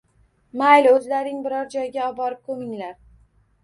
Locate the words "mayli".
0.61-0.93